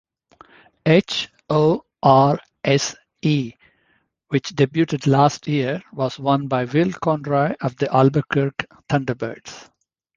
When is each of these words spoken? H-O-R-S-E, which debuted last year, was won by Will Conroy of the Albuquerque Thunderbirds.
H-O-R-S-E, 0.87 3.53
which 4.29 4.49
debuted 4.49 5.05
last 5.05 5.47
year, 5.47 5.83
was 5.93 6.17
won 6.17 6.47
by 6.47 6.65
Will 6.65 6.91
Conroy 6.91 7.53
of 7.61 7.77
the 7.77 7.87
Albuquerque 7.95 8.65
Thunderbirds. 8.89 9.69